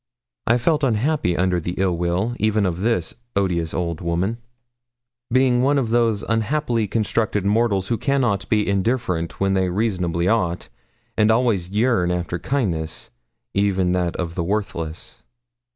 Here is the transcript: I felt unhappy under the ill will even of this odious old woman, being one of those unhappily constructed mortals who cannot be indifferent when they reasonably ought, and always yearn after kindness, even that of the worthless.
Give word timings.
I 0.47 0.57
felt 0.57 0.83
unhappy 0.83 1.37
under 1.37 1.61
the 1.61 1.75
ill 1.77 1.95
will 1.95 2.33
even 2.39 2.65
of 2.65 2.81
this 2.81 3.13
odious 3.35 3.71
old 3.71 4.01
woman, 4.01 4.39
being 5.31 5.61
one 5.61 5.77
of 5.77 5.91
those 5.91 6.23
unhappily 6.27 6.87
constructed 6.87 7.45
mortals 7.45 7.89
who 7.89 7.99
cannot 7.99 8.49
be 8.49 8.67
indifferent 8.67 9.39
when 9.39 9.53
they 9.53 9.69
reasonably 9.69 10.27
ought, 10.27 10.69
and 11.15 11.29
always 11.29 11.69
yearn 11.69 12.09
after 12.09 12.39
kindness, 12.39 13.11
even 13.53 13.91
that 13.91 14.15
of 14.15 14.33
the 14.33 14.43
worthless. 14.43 15.21